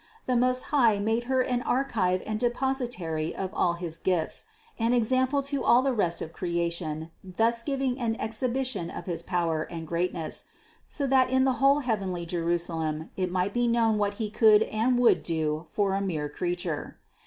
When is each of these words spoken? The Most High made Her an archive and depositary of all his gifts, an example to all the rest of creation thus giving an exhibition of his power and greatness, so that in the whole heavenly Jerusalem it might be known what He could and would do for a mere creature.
The 0.25 0.35
Most 0.35 0.63
High 0.73 0.97
made 0.97 1.25
Her 1.25 1.41
an 1.43 1.61
archive 1.61 2.23
and 2.25 2.39
depositary 2.39 3.35
of 3.35 3.53
all 3.53 3.73
his 3.73 3.97
gifts, 3.97 4.45
an 4.79 4.93
example 4.95 5.43
to 5.43 5.63
all 5.63 5.83
the 5.83 5.93
rest 5.93 6.23
of 6.23 6.33
creation 6.33 7.11
thus 7.23 7.61
giving 7.61 7.99
an 7.99 8.15
exhibition 8.19 8.89
of 8.89 9.05
his 9.05 9.21
power 9.21 9.61
and 9.61 9.87
greatness, 9.87 10.45
so 10.87 11.05
that 11.05 11.29
in 11.29 11.43
the 11.43 11.53
whole 11.61 11.81
heavenly 11.81 12.25
Jerusalem 12.25 13.11
it 13.15 13.29
might 13.31 13.53
be 13.53 13.67
known 13.67 13.99
what 13.99 14.15
He 14.15 14.31
could 14.31 14.63
and 14.63 14.97
would 14.97 15.21
do 15.21 15.67
for 15.69 15.93
a 15.93 16.01
mere 16.01 16.29
creature. 16.29 16.97